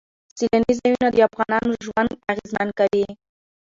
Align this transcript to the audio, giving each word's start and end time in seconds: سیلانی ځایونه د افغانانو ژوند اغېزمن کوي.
سیلانی 0.37 0.71
ځایونه 0.79 1.07
د 1.11 1.17
افغانانو 1.27 1.71
ژوند 1.85 2.11
اغېزمن 2.31 2.69
کوي. 2.79 3.05